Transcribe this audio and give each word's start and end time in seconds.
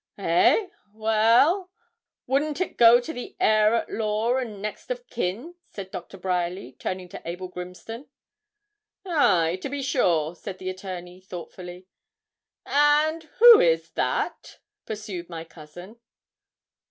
'Eh? 0.17 0.69
Well 0.95 1.69
wouldn't 2.25 2.59
it 2.59 2.75
go 2.75 2.99
to 2.99 3.13
the 3.13 3.35
heir 3.39 3.75
at 3.75 3.91
law 3.91 4.35
and 4.37 4.59
next 4.59 4.89
of 4.89 5.05
kin?' 5.09 5.53
said 5.69 5.91
Doctor 5.91 6.17
Bryerly, 6.17 6.71
turning 6.79 7.07
to 7.09 7.21
Abel 7.23 7.49
Grimston. 7.49 8.07
'Ay 9.05 9.57
to 9.61 9.69
be 9.69 9.83
sure,' 9.83 10.33
said 10.33 10.57
the 10.57 10.71
attorney, 10.71 11.21
thoughtfully. 11.21 11.85
'And 12.65 13.25
who 13.37 13.59
is 13.59 13.91
that?' 13.91 14.57
pursued 14.87 15.29
my 15.29 15.43
cousin. 15.43 15.99